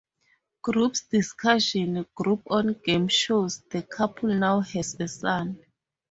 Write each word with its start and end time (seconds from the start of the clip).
Groups 0.63 1.03
discussion 1.09 2.07
group 2.15 2.41
on 2.49 2.73
game 2.83 3.07
shows; 3.07 3.59
the 3.69 3.83
couple 3.83 4.29
now 4.33 4.61
has 4.61 4.99
a 4.99 5.07
son. 5.07 5.63